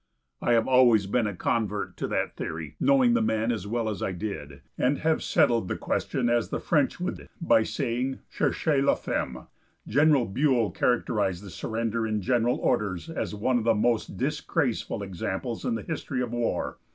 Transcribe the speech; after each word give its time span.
I 0.41 0.53
have 0.53 0.67
always 0.67 1.05
been 1.05 1.27
a 1.27 1.35
convert 1.35 1.95
to 1.97 2.07
that 2.07 2.35
theory, 2.35 2.75
knowing 2.79 3.13
the 3.13 3.21
man 3.21 3.51
as 3.51 3.67
well 3.67 3.87
as 3.87 4.01
I 4.01 4.13
did, 4.13 4.61
and 4.75 4.97
have 4.97 5.21
settled 5.21 5.67
the 5.67 5.75
question 5.77 6.27
as 6.27 6.49
the 6.49 6.59
French 6.59 6.99
would, 6.99 7.29
by 7.39 7.61
saying 7.61 8.17
"Cherchez 8.35 8.83
la 8.83 8.95
femme." 8.95 9.45
General 9.87 10.25
Buell 10.25 10.71
characterized 10.71 11.43
the 11.43 11.51
surrender 11.51 12.07
in 12.07 12.19
general 12.23 12.57
orders 12.61 13.11
as 13.11 13.35
one 13.35 13.59
of 13.59 13.63
the 13.63 13.75
most 13.75 14.17
disgraceful 14.17 15.03
examples 15.03 15.65
in 15.65 15.75
the 15.75 15.83
history 15.83 16.23
of 16.23 16.31
war. 16.31 16.79